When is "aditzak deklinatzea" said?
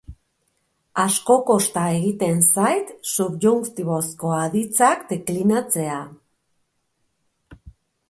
4.41-6.03